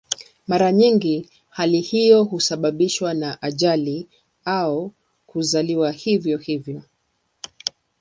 Mara 0.47 0.71
nyingi 0.71 1.29
hali 1.49 1.81
hiyo 1.81 2.23
husababishwa 2.23 3.13
na 3.13 3.41
ajali 3.41 4.07
au 4.45 4.93
kuzaliwa 5.27 5.91
hivyo 5.91 6.37
hivyo. 6.37 6.81